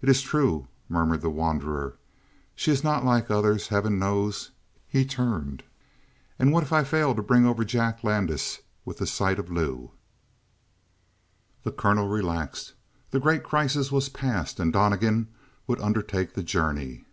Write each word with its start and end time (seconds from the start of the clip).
"It 0.00 0.08
is 0.08 0.22
true," 0.22 0.68
murmured 0.88 1.20
the 1.20 1.28
wanderer. 1.28 1.98
"She 2.54 2.70
is 2.70 2.82
not 2.82 3.04
like 3.04 3.30
others, 3.30 3.68
heaven 3.68 3.98
knows!" 3.98 4.52
He 4.88 5.04
turned. 5.04 5.64
"And 6.38 6.50
what 6.50 6.62
if 6.62 6.72
I 6.72 6.82
fail 6.82 7.14
to 7.14 7.22
bring 7.22 7.44
over 7.44 7.62
Jack 7.62 8.02
Landis 8.02 8.60
with 8.86 8.96
the 8.96 9.06
sight 9.06 9.38
of 9.38 9.50
Lou?" 9.50 9.90
The 11.62 11.72
colonel 11.72 12.08
relaxed; 12.08 12.72
the 13.10 13.20
great 13.20 13.42
crisis 13.44 13.92
was 13.92 14.08
past 14.08 14.58
and 14.58 14.72
Donnegan 14.72 15.28
would 15.66 15.82
undertake 15.82 16.32
the 16.32 16.42
journey. 16.42 17.04